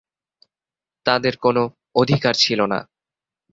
তাদের 1.05 1.33
কোন 1.37 1.57
অধিকার 1.95 2.33
ছিলনা। 2.35 2.79